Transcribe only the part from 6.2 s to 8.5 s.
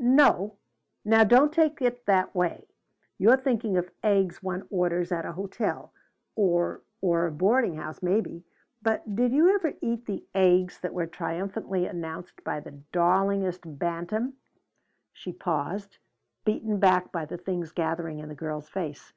or or a boarding house, maybe.